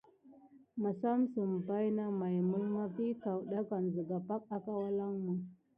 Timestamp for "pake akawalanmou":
4.27-5.37